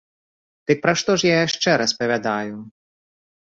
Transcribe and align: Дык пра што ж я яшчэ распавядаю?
Дык 0.71 0.79
пра 0.85 0.93
што 1.01 1.11
ж 1.23 1.29
я 1.33 1.37
яшчэ 1.47 1.77
распавядаю? 1.83 2.53